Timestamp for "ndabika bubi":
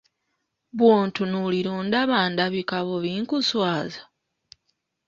2.31-3.11